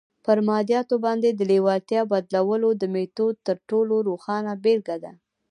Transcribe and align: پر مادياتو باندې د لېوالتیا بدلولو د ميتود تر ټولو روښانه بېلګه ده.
پر 0.25 0.37
مادياتو 0.47 0.95
باندې 1.05 1.29
د 1.31 1.41
لېوالتیا 1.51 2.01
بدلولو 2.11 2.69
د 2.81 2.83
ميتود 2.93 3.35
تر 3.47 3.55
ټولو 3.69 3.95
روښانه 4.07 4.51
بېلګه 4.63 4.97
ده. 5.03 5.11